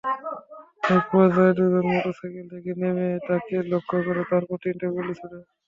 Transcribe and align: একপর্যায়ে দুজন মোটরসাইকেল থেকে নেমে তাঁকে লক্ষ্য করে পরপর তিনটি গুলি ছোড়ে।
একপর্যায়ে 0.89 1.53
দুজন 1.57 1.85
মোটরসাইকেল 1.89 2.45
থেকে 2.53 2.71
নেমে 2.81 3.07
তাঁকে 3.27 3.55
লক্ষ্য 3.71 3.97
করে 4.05 4.21
পরপর 4.29 4.57
তিনটি 4.63 4.85
গুলি 4.93 5.13
ছোড়ে। 5.19 5.37